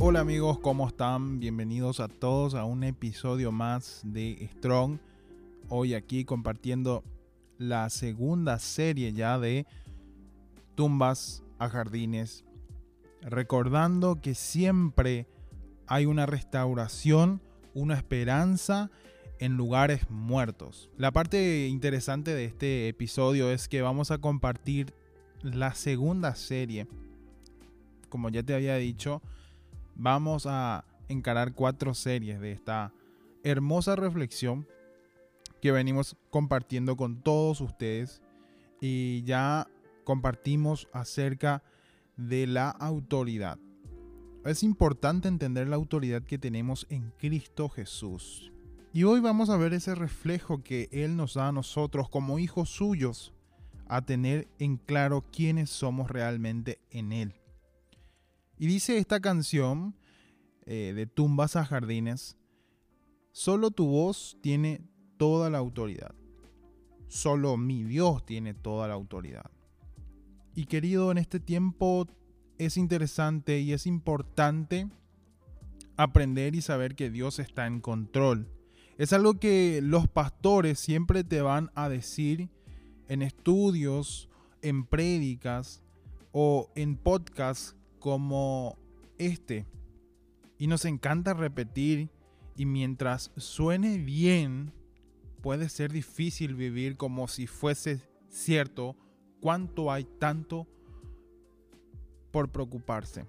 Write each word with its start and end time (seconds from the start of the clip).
Hola 0.00 0.20
amigos, 0.20 0.60
¿cómo 0.60 0.86
están? 0.86 1.40
Bienvenidos 1.40 1.98
a 1.98 2.06
todos 2.06 2.54
a 2.54 2.64
un 2.64 2.84
episodio 2.84 3.50
más 3.50 4.00
de 4.04 4.48
Strong. 4.54 5.00
Hoy 5.68 5.94
aquí 5.94 6.24
compartiendo 6.24 7.02
la 7.58 7.90
segunda 7.90 8.60
serie 8.60 9.12
ya 9.12 9.40
de 9.40 9.66
Tumbas 10.76 11.42
a 11.58 11.68
Jardines. 11.68 12.44
Recordando 13.22 14.20
que 14.20 14.36
siempre 14.36 15.26
hay 15.88 16.06
una 16.06 16.26
restauración, 16.26 17.42
una 17.74 17.96
esperanza 17.96 18.92
en 19.40 19.56
lugares 19.56 20.08
muertos. 20.10 20.90
La 20.96 21.10
parte 21.10 21.66
interesante 21.66 22.34
de 22.34 22.44
este 22.44 22.86
episodio 22.86 23.50
es 23.50 23.66
que 23.66 23.82
vamos 23.82 24.12
a 24.12 24.18
compartir 24.18 24.94
la 25.42 25.74
segunda 25.74 26.36
serie. 26.36 26.86
Como 28.08 28.28
ya 28.28 28.44
te 28.44 28.54
había 28.54 28.76
dicho, 28.76 29.20
vamos 29.98 30.46
a 30.46 30.84
encarar 31.08 31.52
cuatro 31.52 31.92
series 31.92 32.40
de 32.40 32.52
esta 32.52 32.92
hermosa 33.42 33.96
reflexión 33.96 34.66
que 35.60 35.72
venimos 35.72 36.16
compartiendo 36.30 36.96
con 36.96 37.20
todos 37.20 37.60
ustedes 37.60 38.22
y 38.80 39.22
ya 39.24 39.66
compartimos 40.04 40.88
acerca 40.92 41.62
de 42.16 42.46
la 42.46 42.70
autoridad. 42.70 43.58
Es 44.44 44.62
importante 44.62 45.28
entender 45.28 45.68
la 45.68 45.76
autoridad 45.76 46.22
que 46.22 46.38
tenemos 46.38 46.86
en 46.88 47.12
Cristo 47.18 47.68
Jesús. 47.68 48.52
Y 48.92 49.04
hoy 49.04 49.20
vamos 49.20 49.50
a 49.50 49.56
ver 49.56 49.74
ese 49.74 49.94
reflejo 49.94 50.62
que 50.62 50.88
Él 50.92 51.16
nos 51.16 51.34
da 51.34 51.48
a 51.48 51.52
nosotros 51.52 52.08
como 52.08 52.38
hijos 52.38 52.70
suyos, 52.70 53.34
a 53.88 54.02
tener 54.02 54.48
en 54.58 54.76
claro 54.76 55.24
quiénes 55.32 55.70
somos 55.70 56.10
realmente 56.10 56.78
en 56.90 57.12
Él. 57.12 57.34
Y 58.58 58.66
dice 58.66 58.98
esta 58.98 59.20
canción 59.20 59.94
eh, 60.66 60.92
de 60.94 61.06
Tumbas 61.06 61.56
a 61.56 61.64
Jardines, 61.64 62.36
solo 63.30 63.70
tu 63.70 63.86
voz 63.86 64.36
tiene 64.40 64.82
toda 65.16 65.48
la 65.48 65.58
autoridad. 65.58 66.14
Solo 67.06 67.56
mi 67.56 67.84
Dios 67.84 68.26
tiene 68.26 68.54
toda 68.54 68.88
la 68.88 68.94
autoridad. 68.94 69.50
Y 70.54 70.66
querido, 70.66 71.12
en 71.12 71.18
este 71.18 71.38
tiempo 71.38 72.06
es 72.58 72.76
interesante 72.76 73.60
y 73.60 73.72
es 73.72 73.86
importante 73.86 74.88
aprender 75.96 76.56
y 76.56 76.60
saber 76.60 76.96
que 76.96 77.10
Dios 77.10 77.38
está 77.38 77.66
en 77.66 77.80
control. 77.80 78.48
Es 78.98 79.12
algo 79.12 79.34
que 79.34 79.80
los 79.82 80.08
pastores 80.08 80.80
siempre 80.80 81.22
te 81.22 81.40
van 81.40 81.70
a 81.76 81.88
decir 81.88 82.50
en 83.06 83.22
estudios, 83.22 84.28
en 84.62 84.84
prédicas 84.84 85.82
o 86.32 86.70
en 86.74 86.96
podcasts 86.96 87.77
como 88.08 88.78
este. 89.18 89.66
Y 90.56 90.66
nos 90.66 90.86
encanta 90.86 91.34
repetir 91.34 92.08
y 92.56 92.64
mientras 92.64 93.30
suene 93.36 93.98
bien, 93.98 94.72
puede 95.42 95.68
ser 95.68 95.92
difícil 95.92 96.54
vivir 96.54 96.96
como 96.96 97.28
si 97.28 97.46
fuese 97.46 98.00
cierto 98.30 98.96
cuánto 99.42 99.92
hay 99.92 100.04
tanto 100.04 100.66
por 102.30 102.50
preocuparse. 102.50 103.26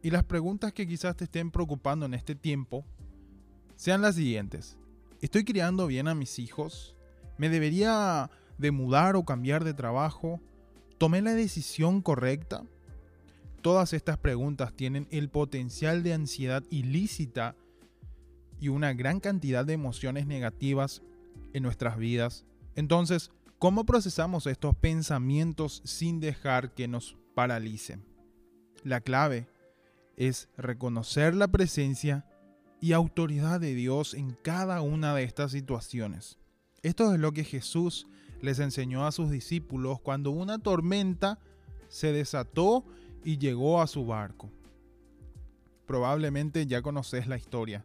Y 0.00 0.10
las 0.10 0.22
preguntas 0.22 0.72
que 0.72 0.86
quizás 0.86 1.16
te 1.16 1.24
estén 1.24 1.50
preocupando 1.50 2.06
en 2.06 2.14
este 2.14 2.36
tiempo 2.36 2.84
sean 3.74 4.00
las 4.00 4.14
siguientes. 4.14 4.78
¿Estoy 5.20 5.44
criando 5.44 5.88
bien 5.88 6.06
a 6.06 6.14
mis 6.14 6.38
hijos? 6.38 6.94
¿Me 7.36 7.48
debería 7.48 8.30
de 8.58 8.70
mudar 8.70 9.16
o 9.16 9.24
cambiar 9.24 9.64
de 9.64 9.74
trabajo? 9.74 10.40
¿Tomé 10.98 11.22
la 11.22 11.34
decisión 11.34 12.02
correcta? 12.02 12.64
Todas 13.62 13.92
estas 13.92 14.18
preguntas 14.18 14.72
tienen 14.74 15.06
el 15.12 15.28
potencial 15.28 16.02
de 16.02 16.12
ansiedad 16.12 16.64
ilícita 16.70 17.54
y 18.60 18.68
una 18.68 18.92
gran 18.94 19.20
cantidad 19.20 19.64
de 19.64 19.74
emociones 19.74 20.26
negativas 20.26 21.02
en 21.52 21.62
nuestras 21.62 21.98
vidas. 21.98 22.44
Entonces, 22.74 23.30
¿cómo 23.60 23.84
procesamos 23.84 24.48
estos 24.48 24.74
pensamientos 24.74 25.82
sin 25.84 26.18
dejar 26.18 26.74
que 26.74 26.88
nos 26.88 27.16
paralicen? 27.36 28.04
La 28.82 29.00
clave 29.00 29.46
es 30.16 30.48
reconocer 30.56 31.36
la 31.36 31.46
presencia 31.46 32.26
y 32.80 32.92
autoridad 32.92 33.60
de 33.60 33.74
Dios 33.74 34.14
en 34.14 34.36
cada 34.42 34.80
una 34.80 35.14
de 35.14 35.22
estas 35.22 35.52
situaciones. 35.52 36.38
Esto 36.82 37.14
es 37.14 37.20
lo 37.20 37.30
que 37.32 37.44
Jesús 37.44 38.08
les 38.40 38.58
enseñó 38.58 39.06
a 39.06 39.12
sus 39.12 39.30
discípulos 39.30 40.00
cuando 40.00 40.30
una 40.30 40.58
tormenta 40.58 41.38
se 41.88 42.12
desató 42.12 42.84
y 43.24 43.38
llegó 43.38 43.80
a 43.80 43.86
su 43.86 44.06
barco. 44.06 44.50
Probablemente 45.86 46.66
ya 46.66 46.82
conoces 46.82 47.26
la 47.26 47.36
historia. 47.36 47.84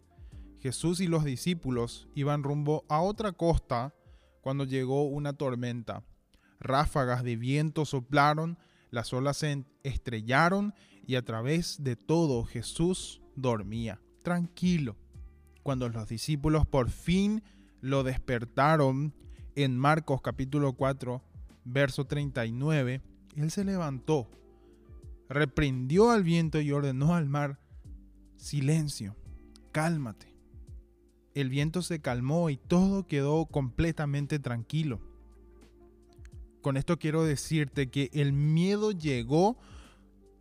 Jesús 0.59 1.00
y 1.00 1.08
los 1.08 1.24
discípulos 1.24 2.08
iban 2.16 2.44
rumbo 2.44 2.86
a 2.88 3.02
otra 3.02 3.31
costa 3.31 3.94
cuando 4.41 4.66
llegó 4.66 5.03
una 5.03 5.34
tormenta. 5.34 6.03
Ráfagas 6.59 7.24
de 7.24 7.35
viento 7.35 7.85
soplaron, 7.85 8.58
las 8.91 9.12
olas 9.14 9.38
se 9.38 9.66
estrellaron 9.84 10.74
y 11.06 11.16
a 11.16 11.24
través 11.24 11.84
de 11.84 11.96
todo 11.96 12.44
Jesús 12.46 13.22
dormía, 13.35 14.02
tranquilo. 14.22 14.96
Cuando 15.64 15.90
los 15.90 16.08
discípulos 16.08 16.66
por 16.66 16.90
fin 16.90 17.44
lo 17.81 18.03
despertaron, 18.03 19.14
en 19.56 19.78
Marcos 19.78 20.22
capítulo 20.22 20.74
4, 20.74 21.22
verso 21.66 22.06
39, 22.06 23.02
él 23.36 23.52
se 23.52 23.64
levantó, 23.64 24.30
reprendió 25.30 26.12
al 26.12 26.24
viento 26.24 26.59
y 26.62 26.72
ordenó 26.72 27.16
al 27.16 27.28
mar, 27.30 27.59
silencio, 28.38 29.16
cálmate. 29.72 30.34
El 31.34 31.50
viento 31.50 31.81
se 31.81 32.00
calmó 32.00 32.50
y 32.50 32.58
todo 32.58 33.08
quedó 33.08 33.46
completamente 33.46 34.40
tranquilo. 34.40 35.02
Con 36.62 36.78
esto 36.78 36.97
quiero 36.97 37.24
decirte 37.24 37.90
que 37.90 38.09
el 38.14 38.34
miedo 38.34 38.91
llegó 38.91 39.58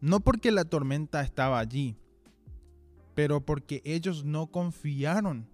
no 0.00 0.20
porque 0.20 0.50
la 0.50 0.64
tormenta 0.64 1.22
estaba 1.22 1.58
allí, 1.58 1.96
pero 3.14 3.44
porque 3.44 3.82
ellos 3.84 4.24
no 4.24 4.48
confiaron 4.48 5.48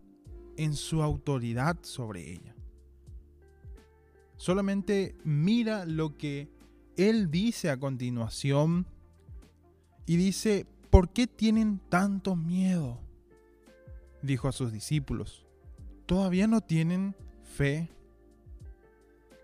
en 0.56 0.74
su 0.74 1.02
autoridad 1.02 1.78
sobre 1.82 2.32
ella. 2.32 2.57
Solamente 4.38 5.16
mira 5.24 5.84
lo 5.84 6.16
que 6.16 6.48
él 6.96 7.30
dice 7.30 7.70
a 7.70 7.78
continuación 7.78 8.86
y 10.06 10.16
dice, 10.16 10.66
¿por 10.90 11.10
qué 11.10 11.26
tienen 11.26 11.80
tanto 11.90 12.34
miedo? 12.34 13.00
Dijo 14.22 14.48
a 14.48 14.52
sus 14.52 14.72
discípulos, 14.72 15.44
¿todavía 16.06 16.46
no 16.46 16.60
tienen 16.60 17.14
fe? 17.42 17.90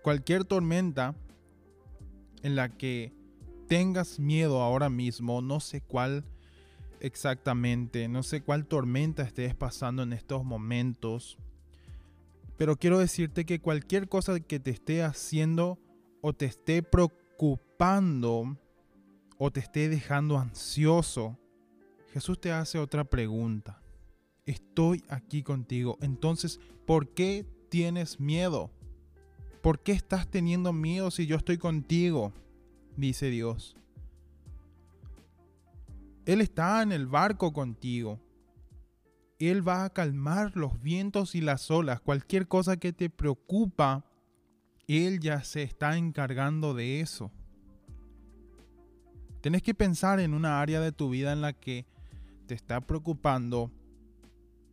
Cualquier 0.01 0.45
tormenta 0.45 1.13
en 2.41 2.55
la 2.55 2.69
que 2.69 3.13
tengas 3.67 4.19
miedo 4.19 4.61
ahora 4.61 4.89
mismo, 4.89 5.41
no 5.41 5.59
sé 5.59 5.81
cuál 5.81 6.23
exactamente, 7.01 8.07
no 8.07 8.23
sé 8.23 8.41
cuál 8.41 8.65
tormenta 8.65 9.23
estés 9.23 9.55
pasando 9.55 10.03
en 10.03 10.13
estos 10.13 10.45
momentos, 10.45 11.37
pero 12.57 12.77
quiero 12.77 12.99
decirte 12.99 13.45
que 13.45 13.59
cualquier 13.59 14.07
cosa 14.07 14.39
que 14.39 14.59
te 14.59 14.71
esté 14.71 15.03
haciendo 15.03 15.79
o 16.21 16.33
te 16.33 16.45
esté 16.45 16.83
preocupando 16.83 18.57
o 19.37 19.51
te 19.51 19.59
esté 19.59 19.89
dejando 19.89 20.37
ansioso, 20.37 21.37
Jesús 22.13 22.39
te 22.39 22.51
hace 22.51 22.79
otra 22.79 23.03
pregunta. 23.03 23.81
Estoy 24.45 25.03
aquí 25.09 25.43
contigo. 25.43 25.97
Entonces, 26.01 26.59
¿por 26.85 27.09
qué 27.09 27.45
tienes 27.69 28.19
miedo? 28.19 28.71
¿Por 29.61 29.79
qué 29.79 29.91
estás 29.91 30.29
teniendo 30.29 30.71
miedo 30.71 31.11
si 31.11 31.25
yo 31.25 31.35
estoy 31.35 31.57
contigo? 31.57 32.31
Dice 32.95 33.29
Dios. 33.29 33.75
Él 36.25 36.41
está 36.41 36.81
en 36.81 36.91
el 36.91 37.07
barco 37.07 37.51
contigo. 37.51 38.19
Él 39.39 39.67
va 39.67 39.83
a 39.83 39.89
calmar 39.89 40.55
los 40.55 40.81
vientos 40.81 41.35
y 41.35 41.41
las 41.41 41.69
olas. 41.69 41.99
Cualquier 41.99 42.47
cosa 42.47 42.77
que 42.77 42.93
te 42.93 43.09
preocupa, 43.09 44.05
Él 44.87 45.19
ya 45.19 45.43
se 45.43 45.63
está 45.63 45.97
encargando 45.97 46.73
de 46.73 47.01
eso. 47.01 47.31
Tienes 49.41 49.61
que 49.61 49.73
pensar 49.73 50.19
en 50.19 50.33
una 50.33 50.61
área 50.61 50.79
de 50.79 50.91
tu 50.91 51.09
vida 51.09 51.33
en 51.33 51.41
la 51.41 51.53
que 51.53 51.85
te 52.47 52.55
está 52.55 52.81
preocupando 52.81 53.71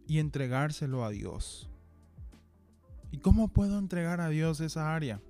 y 0.06 0.18
entregárselo 0.18 1.04
a 1.04 1.10
Dios. 1.10 1.68
¿Y 3.10 3.18
cómo 3.18 3.48
puedo 3.48 3.78
entregar 3.78 4.20
a 4.20 4.28
Dios 4.28 4.60
esa 4.60 4.94
área? 4.94 5.20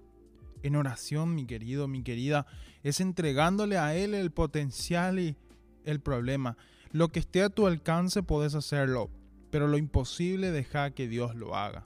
En 0.63 0.77
oración, 0.77 1.35
mi 1.35 1.47
querido, 1.47 1.89
mi 1.89 2.03
querida, 2.03 2.47
es 2.85 3.01
entregándole 3.01 3.79
a 3.79 3.97
Él 3.97 4.15
el 4.15 4.31
potencial 4.31 5.19
y 5.19 5.37
el 5.85 6.01
problema. 6.01 6.57
Lo 6.93 7.09
que 7.09 7.19
esté 7.19 7.43
a 7.43 7.51
tu 7.51 7.67
alcance 7.67 8.23
puedes 8.23 8.55
hacerlo 8.55 9.11
pero 9.53 9.69
lo 9.69 9.77
imposible 9.77 10.51
deja 10.51 10.93
que 10.93 11.07
Dios 11.07 11.37
lo 11.37 11.55
haga. 11.55 11.85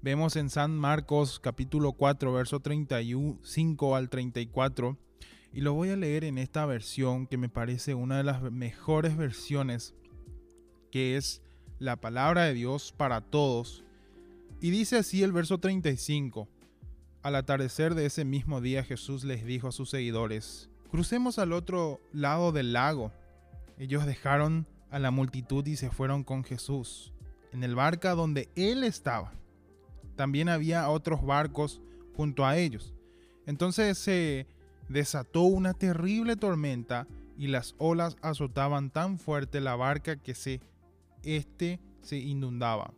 Vemos 0.00 0.34
en 0.36 0.48
San 0.48 0.74
Marcos 0.74 1.38
capítulo 1.38 1.92
4, 1.92 2.32
verso 2.32 2.60
35 2.60 3.94
al 3.94 4.08
34, 4.08 4.96
Y 5.52 5.60
lo 5.60 5.74
voy 5.74 5.90
a 5.90 5.96
leer 5.96 6.24
en 6.24 6.38
esta 6.38 6.64
versión 6.64 7.26
que 7.26 7.36
me 7.36 7.50
parece 7.50 7.92
una 7.92 8.16
de 8.16 8.24
las 8.24 8.40
mejores 8.50 9.18
versiones, 9.18 9.94
que 10.90 11.18
es 11.18 11.42
la 11.78 11.96
palabra 11.96 12.44
de 12.44 12.54
Dios 12.54 12.94
para 12.96 13.20
todos. 13.20 13.84
Y 14.62 14.70
dice 14.70 14.96
así 14.96 15.22
el 15.22 15.32
verso 15.32 15.58
35. 15.58 16.48
Al 17.22 17.36
atardecer 17.36 17.94
de 17.94 18.06
ese 18.06 18.24
mismo 18.24 18.62
día 18.62 18.84
Jesús 18.84 19.24
les 19.24 19.44
dijo 19.44 19.68
a 19.68 19.72
sus 19.72 19.90
seguidores, 19.90 20.70
crucemos 20.90 21.38
al 21.38 21.52
otro 21.52 22.00
lado 22.14 22.52
del 22.52 22.72
lago. 22.72 23.12
Ellos 23.76 24.06
dejaron 24.06 24.66
a 24.94 25.00
la 25.00 25.10
multitud 25.10 25.66
y 25.66 25.74
se 25.74 25.90
fueron 25.90 26.22
con 26.22 26.44
Jesús, 26.44 27.12
en 27.52 27.64
el 27.64 27.74
barca 27.74 28.14
donde 28.14 28.48
él 28.54 28.84
estaba. 28.84 29.32
También 30.14 30.48
había 30.48 30.88
otros 30.88 31.26
barcos 31.26 31.82
junto 32.16 32.46
a 32.46 32.56
ellos. 32.56 32.94
Entonces 33.44 33.98
se 33.98 34.46
desató 34.88 35.42
una 35.42 35.74
terrible 35.74 36.36
tormenta 36.36 37.08
y 37.36 37.48
las 37.48 37.74
olas 37.78 38.16
azotaban 38.22 38.90
tan 38.90 39.18
fuerte 39.18 39.60
la 39.60 39.74
barca 39.74 40.14
que 40.14 40.36
se 40.36 40.60
este 41.24 41.80
se 42.00 42.18
inundaba. 42.18 42.94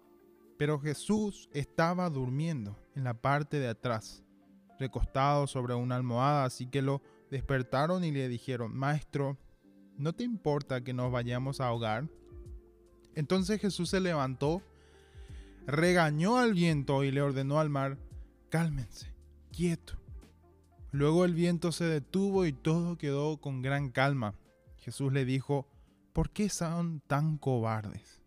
Pero 0.59 0.79
Jesús 0.79 1.49
estaba 1.55 2.11
durmiendo 2.11 2.79
en 2.95 3.05
la 3.05 3.15
parte 3.15 3.59
de 3.59 3.69
atrás, 3.69 4.23
recostado 4.79 5.47
sobre 5.47 5.75
una 5.75 5.97
almohada, 5.97 6.45
así 6.45 6.67
que 6.67 6.83
lo 6.83 7.01
despertaron 7.31 8.05
y 8.05 8.11
le 8.11 8.29
dijeron, 8.29 8.77
Maestro, 8.77 9.39
¿no 9.99 10.13
te 10.13 10.25
importa 10.25 10.83
que 10.83 10.93
nos 10.93 11.11
vayamos 11.11 11.61
a 11.61 11.69
ahogar? 11.69 12.09
Entonces 13.15 13.61
Jesús 13.61 13.91
se 13.91 14.01
levantó, 14.01 14.63
regañó 15.67 16.37
al 16.39 16.55
viento 16.55 17.03
y 17.03 17.11
le 17.11 17.23
ordenó 17.23 17.59
al 17.61 17.71
mar, 17.71 17.99
cálmense, 18.51 19.15
quieto. 19.51 19.95
Luego 20.93 21.25
el 21.25 21.35
viento 21.35 21.73
se 21.73 21.85
detuvo 21.85 22.47
y 22.47 22.53
todo 22.53 22.97
quedó 22.97 23.39
con 23.39 23.63
gran 23.63 23.91
calma. 23.91 24.35
Jesús 24.77 25.13
le 25.13 25.25
dijo, 25.25 25.67
¿por 26.13 26.31
qué 26.31 26.49
son 26.49 27.01
tan 27.07 27.39
cobardes? 27.39 28.23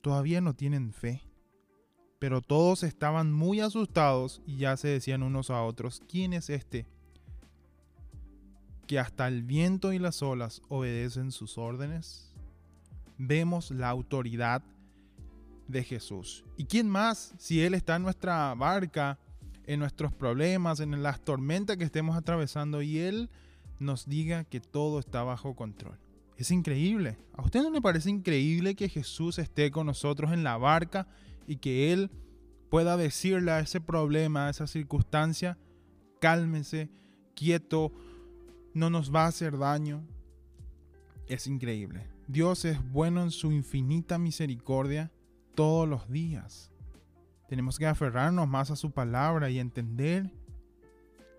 ¿Todavía 0.00 0.40
no 0.40 0.54
tienen 0.54 0.92
fe? 0.92 1.22
Pero 2.18 2.40
todos 2.40 2.82
estaban 2.82 3.32
muy 3.32 3.60
asustados 3.60 4.42
y 4.46 4.58
ya 4.58 4.76
se 4.76 4.88
decían 4.88 5.22
unos 5.22 5.50
a 5.50 5.62
otros, 5.62 6.02
¿quién 6.08 6.32
es 6.32 6.50
este? 6.50 6.86
Que 8.92 8.98
hasta 8.98 9.26
el 9.26 9.42
viento 9.42 9.94
y 9.94 9.98
las 9.98 10.20
olas 10.20 10.60
obedecen 10.68 11.32
sus 11.32 11.56
órdenes. 11.56 12.30
Vemos 13.16 13.70
la 13.70 13.88
autoridad 13.88 14.62
de 15.66 15.82
Jesús. 15.82 16.44
¿Y 16.58 16.66
quién 16.66 16.90
más 16.90 17.32
si 17.38 17.62
Él 17.62 17.72
está 17.72 17.96
en 17.96 18.02
nuestra 18.02 18.54
barca? 18.54 19.18
en 19.64 19.80
nuestros 19.80 20.12
problemas, 20.12 20.80
en 20.80 21.02
las 21.02 21.24
tormentas 21.24 21.78
que 21.78 21.84
estemos 21.84 22.18
atravesando 22.18 22.82
y 22.82 22.98
Él 22.98 23.30
nos 23.78 24.04
diga 24.04 24.44
que 24.44 24.60
todo 24.60 24.98
está 24.98 25.22
bajo 25.22 25.56
control. 25.56 25.98
Es 26.36 26.50
increíble. 26.50 27.16
¿A 27.32 27.40
usted 27.40 27.62
no 27.62 27.70
le 27.70 27.80
parece 27.80 28.10
increíble 28.10 28.74
que 28.74 28.90
Jesús 28.90 29.38
esté 29.38 29.70
con 29.70 29.86
nosotros 29.86 30.32
en 30.32 30.44
la 30.44 30.58
barca 30.58 31.08
y 31.46 31.56
que 31.56 31.94
Él 31.94 32.10
pueda 32.68 32.98
decirle 32.98 33.52
a 33.52 33.60
ese 33.60 33.80
problema, 33.80 34.48
a 34.48 34.50
esa 34.50 34.66
circunstancia, 34.66 35.56
cálmese, 36.20 36.90
quieto, 37.34 37.90
no 38.74 38.90
nos 38.90 39.14
va 39.14 39.24
a 39.24 39.28
hacer 39.28 39.58
daño? 39.58 40.02
Es 41.26 41.46
increíble. 41.46 42.06
Dios 42.26 42.64
es 42.64 42.78
bueno 42.92 43.22
en 43.22 43.30
su 43.30 43.52
infinita 43.52 44.18
misericordia 44.18 45.10
todos 45.54 45.88
los 45.88 46.08
días. 46.10 46.70
Tenemos 47.48 47.78
que 47.78 47.86
aferrarnos 47.86 48.48
más 48.48 48.70
a 48.70 48.76
su 48.76 48.90
palabra 48.90 49.50
y 49.50 49.58
entender 49.58 50.30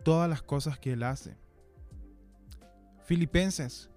todas 0.03 0.30
las 0.30 0.41
cosas 0.41 0.77
que 0.77 0.94
Él 0.94 1.03
hace. 1.03 1.35
Filipenses, 3.06 3.89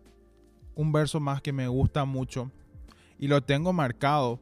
un 0.74 0.92
verso 0.92 1.20
más 1.20 1.42
que 1.42 1.52
me 1.52 1.68
gusta 1.68 2.04
mucho 2.04 2.50
y 3.18 3.28
lo 3.28 3.42
tengo 3.42 3.72
marcado. 3.72 4.40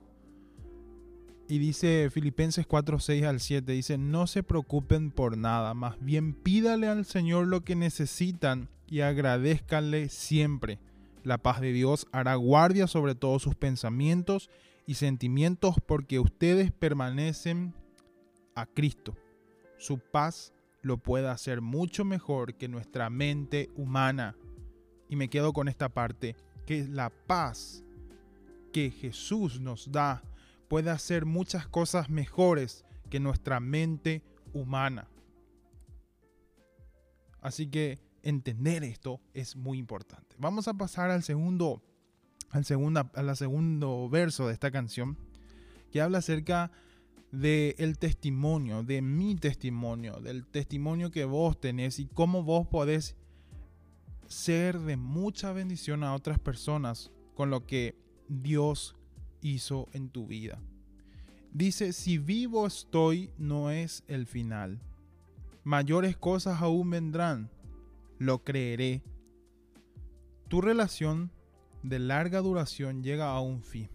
Y 1.49 1.59
dice 1.59 2.09
Filipenses 2.11 2.67
4, 2.67 2.99
6 2.99 3.25
al 3.25 3.41
7, 3.41 3.73
dice, 3.73 3.99
no 3.99 4.27
se 4.27 4.43
preocupen 4.43 5.11
por 5.11 5.37
nada, 5.37 5.75
más 5.75 5.97
bien 6.01 6.33
pídale 6.33 6.89
al 6.89 7.05
Señor 7.05 7.49
lo 7.49 7.65
que 7.65 7.77
necesitan 7.77 8.71
y 8.87 9.01
agradezcanle 9.01 10.09
siempre. 10.09 10.79
La 11.23 11.39
paz 11.39 11.61
de 11.61 11.73
Dios 11.73 12.07
hará 12.13 12.35
guardia 12.35 12.87
sobre 12.87 13.15
todos 13.15 13.43
sus 13.43 13.55
pensamientos 13.55 14.51
y 14.87 14.95
sentimientos 14.95 15.77
porque 15.87 16.21
ustedes 16.21 16.71
permanecen 16.73 17.75
a 18.55 18.67
Cristo. 18.67 19.17
Su 19.79 19.99
paz 19.99 20.53
lo 20.83 20.99
puede 20.99 21.29
hacer 21.29 21.63
mucho 21.63 22.05
mejor 22.05 22.55
que 22.55 22.69
nuestra 22.69 23.09
mente 23.09 23.71
humana. 23.75 24.37
Y 25.09 25.17
me 25.17 25.29
quedo 25.29 25.53
con 25.53 25.69
esta 25.69 25.89
parte, 25.89 26.37
que 26.67 26.87
la 26.87 27.11
paz 27.11 27.83
que 28.73 28.91
Jesús 28.91 29.61
nos 29.61 29.91
da 29.93 30.23
puede 30.69 30.91
hacer 30.91 31.25
muchas 31.25 31.67
cosas 31.69 32.11
mejores 32.11 32.85
que 33.09 33.21
nuestra 33.21 33.61
mente 33.61 34.23
humana. 34.53 35.09
Así 37.41 37.67
que 37.67 37.99
entender 38.25 38.83
esto 38.83 39.21
es 39.33 39.55
muy 39.55 39.79
importante. 39.79 40.35
Vamos 40.39 40.67
a 40.67 40.75
pasar 40.75 41.11
al 41.11 41.23
segundo 41.23 41.83
al, 42.55 42.65
segunda, 42.65 43.11
al 43.15 43.37
segundo 43.37 44.09
verso 44.09 44.47
de 44.47 44.53
esta 44.53 44.71
canción, 44.71 45.19
que 45.91 46.01
habla 46.01 46.19
acerca 46.19 46.71
del 47.33 47.75
el 47.79 47.99
testimonio, 47.99 48.85
de 48.85 49.03
mi 49.03 49.35
testimonio, 49.35 50.21
del 50.21 50.47
testimonio 50.47 51.11
que 51.11 51.25
vos 51.25 51.61
tenés 51.61 51.99
y 51.99 52.07
cómo 52.07 52.45
vos 52.45 52.69
podés 52.69 53.17
ser 54.29 54.79
de 54.79 54.97
mucha 54.97 55.53
bendición 55.53 56.05
a 56.05 56.15
otras 56.15 56.39
personas 56.39 57.11
con 57.35 57.51
lo 57.51 57.67
que 57.67 57.97
Dios 58.29 58.95
hizo 59.43 59.89
en 59.93 60.09
tu 60.09 60.29
vida. 60.29 60.61
Dice, 61.53 61.93
si 61.93 62.19
vivo 62.19 62.67
estoy, 62.67 63.31
no 63.37 63.71
es 63.71 64.05
el 64.07 64.27
final. 64.27 64.81
Mayores 65.65 66.17
cosas 66.17 66.63
aún 66.63 66.91
vendrán, 66.91 67.51
lo 68.25 68.43
creeré. 68.43 69.03
Tu 70.49 70.61
relación 70.61 71.31
de 71.83 71.99
larga 71.99 72.41
duración 72.41 73.03
llega 73.03 73.31
a 73.31 73.41
un 73.41 73.63
fin. 73.63 73.91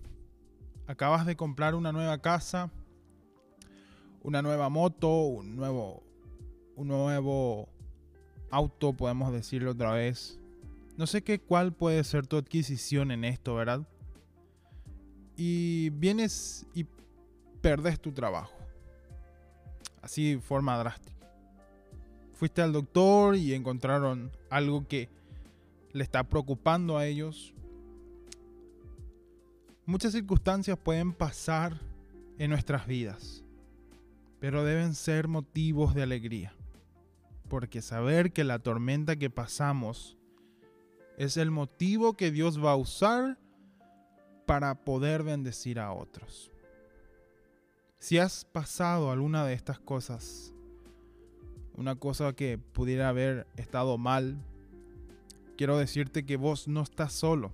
Acabas 0.88 1.26
de 1.26 1.36
comprar 1.36 1.76
una 1.76 1.92
nueva 1.92 2.20
casa, 2.20 2.72
una 4.24 4.42
nueva 4.42 4.70
moto, 4.70 5.10
un 5.24 5.56
nuevo, 5.56 6.04
un 6.76 6.88
nuevo 6.88 7.70
auto, 8.52 8.94
podemos 8.94 9.32
decirlo 9.32 9.72
otra 9.72 9.92
vez. 9.94 10.40
No 10.98 11.08
sé 11.08 11.22
qué 11.22 11.40
cuál 11.40 11.74
puede 11.74 12.04
ser 12.04 12.28
tu 12.28 12.38
adquisición 12.38 13.12
en 13.12 13.24
esto, 13.24 13.56
¿verdad? 13.56 13.88
Y 15.38 15.92
vienes 15.92 16.66
y 16.74 16.86
perdes 17.62 18.00
tu 18.00 18.12
trabajo. 18.12 18.54
Así 20.02 20.36
de 20.36 20.42
forma 20.42 20.78
drástica. 20.78 21.19
Fuiste 22.40 22.62
al 22.62 22.72
doctor 22.72 23.36
y 23.36 23.54
encontraron 23.54 24.32
algo 24.50 24.88
que 24.88 25.10
le 25.92 26.06
está 26.06 26.24
preocupando 26.24 26.98
a 26.98 27.06
ellos. 27.06 27.54
Muchas 29.86 30.14
circunstancias 30.14 30.80
pueden 30.82 31.12
pasar 31.12 31.82
en 32.38 32.52
nuestras 32.52 32.88
vidas, 32.88 33.44
pero 34.40 34.64
deben 34.64 34.96
ser 34.96 35.28
motivos 35.28 35.94
de 35.94 36.04
alegría, 36.04 36.54
porque 37.50 37.82
saber 37.82 38.32
que 38.32 38.46
la 38.46 38.60
tormenta 38.60 39.18
que 39.18 39.30
pasamos 39.30 40.18
es 41.18 41.36
el 41.36 41.52
motivo 41.52 42.14
que 42.14 42.32
Dios 42.32 42.64
va 42.64 42.72
a 42.72 42.78
usar 42.78 43.38
para 44.46 44.86
poder 44.86 45.24
bendecir 45.24 45.78
a 45.78 45.92
otros. 45.92 46.54
Si 47.98 48.18
has 48.18 48.46
pasado 48.46 49.12
alguna 49.12 49.46
de 49.46 49.56
estas 49.56 49.82
cosas, 49.82 50.54
una 51.80 51.96
cosa 51.96 52.34
que 52.34 52.58
pudiera 52.58 53.10
haber 53.10 53.48
estado 53.56 53.98
mal, 53.98 54.38
quiero 55.58 55.78
decirte 55.78 56.26
que 56.26 56.38
vos 56.38 56.68
no 56.68 56.84
estás 56.84 57.14
solo 57.14 57.54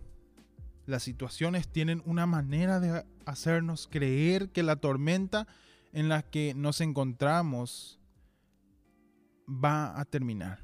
las 0.85 1.03
situaciones 1.03 1.67
tienen 1.67 2.01
una 2.05 2.25
manera 2.25 2.79
de 2.79 3.05
hacernos 3.25 3.87
creer 3.87 4.49
que 4.49 4.63
la 4.63 4.75
tormenta 4.75 5.47
en 5.93 6.09
la 6.09 6.21
que 6.21 6.53
nos 6.53 6.81
encontramos 6.81 7.99
va 9.47 9.99
a 9.99 10.05
terminar. 10.05 10.59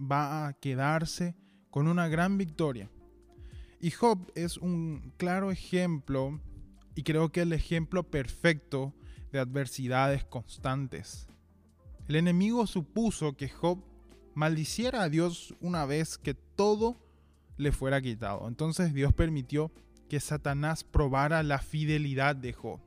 Va 0.00 0.46
a 0.46 0.52
quedarse 0.52 1.34
con 1.70 1.88
una 1.88 2.08
gran 2.08 2.38
victoria. 2.38 2.90
Y 3.80 3.90
Job 3.90 4.30
es 4.34 4.56
un 4.56 5.12
claro 5.16 5.50
ejemplo 5.50 6.40
y 6.94 7.02
creo 7.02 7.30
que 7.30 7.42
el 7.42 7.52
ejemplo 7.52 8.04
perfecto 8.04 8.94
de 9.32 9.40
adversidades 9.40 10.24
constantes. 10.24 11.28
El 12.08 12.16
enemigo 12.16 12.66
supuso 12.66 13.36
que 13.36 13.48
Job 13.48 13.82
maldiciera 14.34 15.02
a 15.02 15.08
Dios 15.08 15.54
una 15.60 15.86
vez 15.86 16.18
que 16.18 16.34
todo 16.34 16.96
le 17.56 17.72
fuera 17.72 18.00
quitado. 18.00 18.46
Entonces 18.46 18.94
Dios 18.94 19.12
permitió 19.12 19.72
que 20.08 20.20
Satanás 20.20 20.84
probara 20.84 21.42
la 21.42 21.58
fidelidad 21.58 22.36
de 22.36 22.52
Job. 22.52 22.80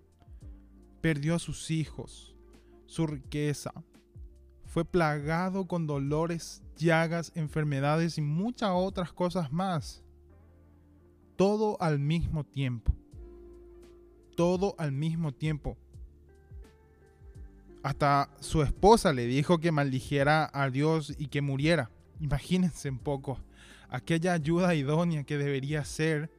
Perdió 1.01 1.35
a 1.35 1.39
sus 1.39 1.71
hijos, 1.71 2.35
su 2.85 3.07
riqueza, 3.07 3.73
fue 4.69 4.85
plagado 4.85 5.67
con 5.67 5.87
dolores, 5.87 6.61
llagas, 6.77 7.31
enfermedades 7.33 8.19
y 8.19 8.21
muchas 8.21 8.69
otras 8.71 9.11
cosas 9.11 9.51
más. 9.51 10.03
Todo 11.35 11.81
al 11.81 11.97
mismo 11.97 12.43
tiempo. 12.43 12.93
Todo 14.35 14.75
al 14.77 14.91
mismo 14.91 15.33
tiempo. 15.33 15.75
Hasta 17.81 18.29
su 18.41 18.61
esposa 18.61 19.13
le 19.13 19.25
dijo 19.25 19.59
que 19.59 19.71
maldijera 19.71 20.49
a 20.53 20.69
Dios 20.69 21.15
y 21.17 21.27
que 21.27 21.41
muriera. 21.41 21.89
Imagínense 22.19 22.89
un 22.89 22.99
poco. 22.99 23.39
Aquella 23.89 24.33
ayuda 24.33 24.75
idónea 24.75 25.23
que 25.23 25.37
debería 25.37 25.85
ser 25.85 26.29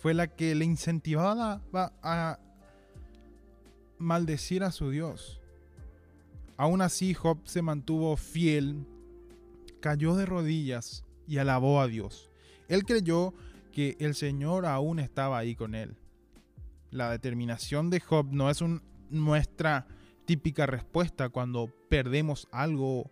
fue 0.00 0.14
la 0.14 0.28
que 0.28 0.54
le 0.54 0.64
incentivaba 0.64 1.62
a 1.72 2.38
maldecir 3.98 4.62
a 4.62 4.70
su 4.70 4.90
Dios. 4.90 5.40
Aún 6.56 6.82
así, 6.82 7.14
Job 7.14 7.38
se 7.44 7.62
mantuvo 7.62 8.16
fiel, 8.16 8.84
cayó 9.80 10.16
de 10.16 10.26
rodillas 10.26 11.04
y 11.26 11.38
alabó 11.38 11.80
a 11.80 11.86
Dios. 11.86 12.30
Él 12.68 12.84
creyó 12.84 13.32
que 13.72 13.96
el 14.00 14.14
Señor 14.14 14.66
aún 14.66 14.98
estaba 14.98 15.38
ahí 15.38 15.54
con 15.54 15.74
él. 15.74 15.96
La 16.90 17.10
determinación 17.10 17.90
de 17.90 18.00
Job 18.00 18.26
no 18.30 18.50
es 18.50 18.62
nuestra 19.10 19.86
típica 20.28 20.66
respuesta 20.66 21.30
cuando 21.30 21.72
perdemos 21.88 22.48
algo 22.52 23.10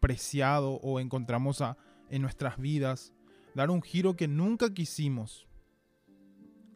preciado 0.00 0.72
o 0.82 0.98
encontramos 0.98 1.62
en 2.10 2.20
nuestras 2.20 2.58
vidas, 2.58 3.14
dar 3.54 3.70
un 3.70 3.80
giro 3.80 4.16
que 4.16 4.26
nunca 4.26 4.74
quisimos. 4.74 5.46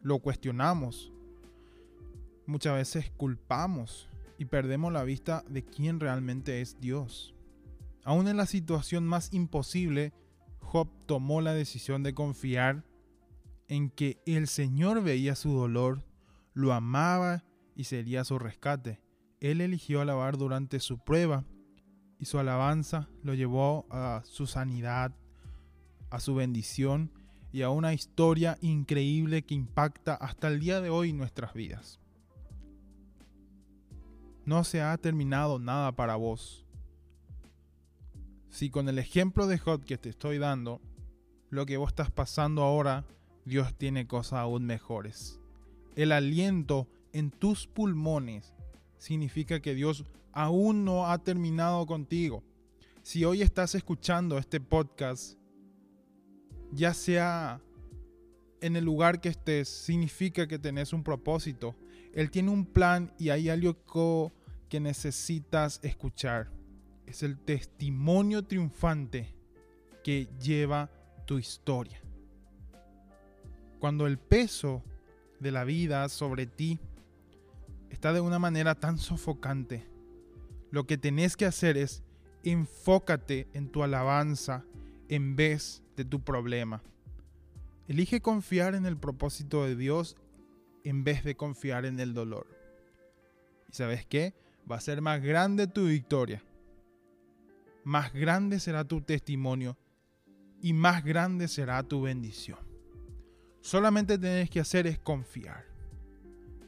Lo 0.01 0.19
cuestionamos. 0.19 1.11
Muchas 2.45 2.75
veces 2.75 3.11
culpamos 3.17 4.07
y 4.37 4.45
perdemos 4.45 4.93
la 4.93 5.03
vista 5.03 5.43
de 5.49 5.65
quién 5.65 5.99
realmente 5.99 6.61
es 6.61 6.79
Dios. 6.79 7.35
Aún 8.05 8.29
en 8.29 8.37
la 8.37 8.45
situación 8.45 9.05
más 9.05 9.33
imposible, 9.33 10.13
Job 10.61 10.87
tomó 11.07 11.41
la 11.41 11.53
decisión 11.53 12.03
de 12.03 12.13
confiar 12.13 12.85
en 13.67 13.89
que 13.89 14.21
el 14.25 14.47
Señor 14.47 15.03
veía 15.03 15.35
su 15.35 15.51
dolor, 15.51 16.05
lo 16.53 16.71
amaba 16.71 17.43
y 17.75 17.83
sería 17.83 18.23
su 18.23 18.39
rescate. 18.39 19.03
Él 19.43 19.59
eligió 19.59 19.99
alabar 19.99 20.37
durante 20.37 20.79
su 20.79 20.99
prueba 20.99 21.43
y 22.17 22.25
su 22.25 22.39
alabanza 22.39 23.09
lo 23.23 23.33
llevó 23.33 23.85
a 23.89 24.21
su 24.23 24.47
sanidad, 24.47 25.13
a 26.09 26.21
su 26.21 26.33
bendición 26.33 27.11
y 27.51 27.63
a 27.63 27.69
una 27.69 27.93
historia 27.93 28.57
increíble 28.61 29.41
que 29.41 29.53
impacta 29.53 30.15
hasta 30.15 30.47
el 30.47 30.61
día 30.61 30.79
de 30.79 30.89
hoy 30.89 31.11
nuestras 31.11 31.53
vidas. 31.53 31.99
No 34.45 34.63
se 34.63 34.81
ha 34.81 34.97
terminado 34.97 35.59
nada 35.59 35.91
para 35.91 36.15
vos. 36.15 36.65
Si 38.49 38.69
con 38.69 38.87
el 38.87 38.97
ejemplo 38.97 39.45
de 39.47 39.57
Job 39.57 39.83
que 39.83 39.97
te 39.97 40.07
estoy 40.07 40.37
dando, 40.37 40.79
lo 41.49 41.65
que 41.65 41.75
vos 41.75 41.89
estás 41.89 42.11
pasando 42.11 42.63
ahora, 42.63 43.03
Dios 43.43 43.75
tiene 43.75 44.07
cosas 44.07 44.39
aún 44.39 44.63
mejores. 44.63 45.41
El 45.97 46.13
aliento 46.13 46.87
en 47.11 47.29
tus 47.29 47.67
pulmones 47.67 48.53
significa 49.03 49.59
que 49.59 49.75
Dios 49.75 50.05
aún 50.31 50.85
no 50.85 51.11
ha 51.11 51.17
terminado 51.21 51.85
contigo. 51.85 52.41
Si 53.01 53.25
hoy 53.25 53.41
estás 53.41 53.75
escuchando 53.75 54.37
este 54.37 54.61
podcast, 54.61 55.37
ya 56.71 56.93
sea 56.93 57.61
en 58.61 58.77
el 58.77 58.85
lugar 58.85 59.19
que 59.19 59.27
estés, 59.27 59.67
significa 59.67 60.47
que 60.47 60.57
tenés 60.57 60.93
un 60.93 61.03
propósito. 61.03 61.75
Él 62.13 62.31
tiene 62.31 62.49
un 62.49 62.65
plan 62.65 63.13
y 63.19 63.27
hay 63.27 63.49
algo 63.49 63.75
que 64.69 64.79
necesitas 64.79 65.81
escuchar. 65.83 66.49
Es 67.05 67.23
el 67.23 67.37
testimonio 67.37 68.45
triunfante 68.45 69.35
que 70.01 70.29
lleva 70.41 70.89
tu 71.25 71.39
historia. 71.39 72.01
Cuando 73.79 74.07
el 74.07 74.17
peso 74.17 74.81
de 75.41 75.51
la 75.51 75.65
vida 75.65 76.07
sobre 76.07 76.45
ti 76.45 76.79
está 77.93 78.11
de 78.11 78.21
una 78.21 78.39
manera 78.39 78.73
tan 78.75 78.97
sofocante, 78.97 79.87
lo 80.71 80.85
que 80.87 80.97
tenés 80.97 81.37
que 81.37 81.45
hacer 81.45 81.77
es 81.77 82.03
enfócate 82.43 83.47
en 83.53 83.69
tu 83.69 83.83
alabanza 83.83 84.65
en 85.09 85.35
vez 85.35 85.83
de 85.95 86.03
tu 86.03 86.23
problema. 86.23 86.81
Elige 87.87 88.19
confiar 88.19 88.73
en 88.73 88.87
el 88.87 88.97
propósito 88.97 89.63
de 89.63 89.75
Dios 89.75 90.17
en 90.83 91.03
vez 91.03 91.23
de 91.23 91.35
confiar 91.35 91.85
en 91.85 91.99
el 91.99 92.15
dolor. 92.15 92.47
¿Y 93.69 93.73
sabes 93.73 94.05
qué? 94.07 94.33
Va 94.69 94.77
a 94.77 94.81
ser 94.81 95.01
más 95.01 95.21
grande 95.21 95.67
tu 95.67 95.85
victoria. 95.85 96.43
Más 97.83 98.11
grande 98.11 98.59
será 98.59 98.85
tu 98.85 99.01
testimonio 99.01 99.77
y 100.61 100.73
más 100.73 101.03
grande 101.03 101.47
será 101.47 101.83
tu 101.83 102.01
bendición. 102.01 102.59
Solamente 103.61 104.17
tienes 104.17 104.49
que 104.49 104.61
hacer 104.61 104.87
es 104.87 104.97
confiar. 104.97 105.72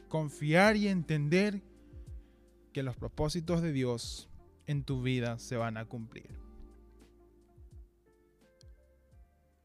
Confiar 0.08 0.76
y 0.76 0.88
entender 0.88 1.62
que 2.72 2.82
los 2.82 2.96
propósitos 2.96 3.62
de 3.62 3.72
Dios 3.72 4.28
en 4.66 4.84
tu 4.84 5.02
vida 5.02 5.38
se 5.38 5.56
van 5.56 5.76
a 5.76 5.86
cumplir. 5.86 6.38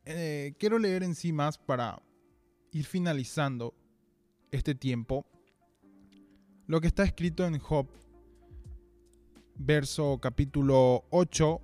Eh, 0.05 0.55
quiero 0.57 0.79
leer 0.79 1.03
en 1.03 1.15
sí 1.15 1.31
más 1.31 1.57
para 1.57 2.01
ir 2.71 2.86
finalizando 2.86 3.75
este 4.51 4.75
tiempo 4.75 5.25
lo 6.67 6.79
que 6.79 6.88
está 6.88 7.03
escrito 7.03 7.45
en 7.45 7.60
Job, 7.60 7.88
verso 9.55 10.19
capítulo 10.21 11.03
8, 11.10 11.62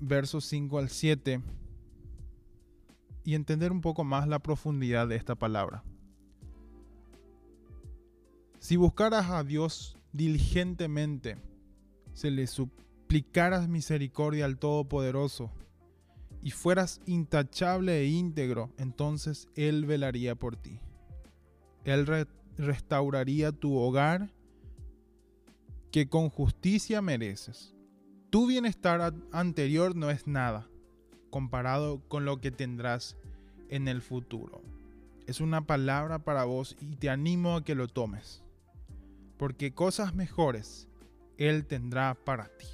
versos 0.00 0.44
5 0.44 0.78
al 0.78 0.90
7, 0.90 1.40
y 3.24 3.34
entender 3.34 3.72
un 3.72 3.80
poco 3.80 4.04
más 4.04 4.28
la 4.28 4.38
profundidad 4.38 5.08
de 5.08 5.16
esta 5.16 5.34
palabra. 5.34 5.82
Si 8.60 8.76
buscaras 8.76 9.30
a 9.30 9.42
Dios 9.42 9.98
diligentemente, 10.12 11.38
se 12.12 12.30
le 12.30 12.46
suplicaras 12.46 13.68
misericordia 13.68 14.44
al 14.44 14.58
Todopoderoso, 14.58 15.50
y 16.42 16.50
fueras 16.50 17.00
intachable 17.06 18.00
e 18.00 18.06
íntegro, 18.06 18.70
entonces 18.78 19.48
Él 19.56 19.84
velaría 19.84 20.34
por 20.34 20.56
ti. 20.56 20.80
Él 21.84 22.06
restauraría 22.56 23.52
tu 23.52 23.76
hogar 23.76 24.30
que 25.90 26.08
con 26.08 26.30
justicia 26.30 27.02
mereces. 27.02 27.74
Tu 28.30 28.46
bienestar 28.46 29.14
anterior 29.32 29.96
no 29.96 30.10
es 30.10 30.26
nada 30.26 30.68
comparado 31.30 32.00
con 32.08 32.24
lo 32.24 32.40
que 32.40 32.50
tendrás 32.50 33.16
en 33.68 33.88
el 33.88 34.02
futuro. 34.02 34.62
Es 35.26 35.40
una 35.40 35.66
palabra 35.66 36.20
para 36.20 36.44
vos 36.44 36.76
y 36.80 36.96
te 36.96 37.08
animo 37.08 37.56
a 37.56 37.64
que 37.64 37.74
lo 37.74 37.86
tomes. 37.88 38.42
Porque 39.40 39.72
cosas 39.72 40.14
mejores 40.14 40.86
Él 41.38 41.64
tendrá 41.64 42.14
para 42.14 42.48
ti. 42.58 42.66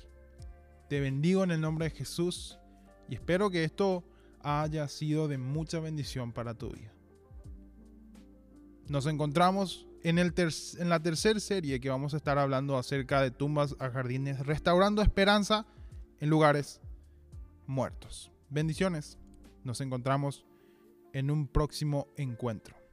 Te 0.88 0.98
bendigo 0.98 1.44
en 1.44 1.52
el 1.52 1.60
nombre 1.60 1.84
de 1.84 1.94
Jesús 1.94 2.58
y 3.08 3.14
espero 3.14 3.50
que 3.50 3.62
esto 3.62 4.02
haya 4.40 4.88
sido 4.88 5.28
de 5.28 5.38
mucha 5.38 5.78
bendición 5.78 6.32
para 6.32 6.54
tu 6.54 6.70
vida. 6.70 6.92
Nos 8.88 9.06
encontramos 9.06 9.86
en, 10.02 10.18
el 10.18 10.34
en 10.78 10.88
la 10.88 10.98
tercera 10.98 11.38
serie 11.38 11.78
que 11.78 11.88
vamos 11.88 12.14
a 12.14 12.16
estar 12.16 12.36
hablando 12.36 12.76
acerca 12.76 13.22
de 13.22 13.30
tumbas 13.30 13.76
a 13.78 13.88
jardines, 13.88 14.44
restaurando 14.44 15.02
esperanza 15.02 15.66
en 16.18 16.30
lugares 16.30 16.80
muertos. 17.68 18.32
Bendiciones. 18.50 19.18
Nos 19.62 19.80
encontramos 19.80 20.44
en 21.12 21.30
un 21.30 21.46
próximo 21.46 22.08
encuentro. 22.16 22.85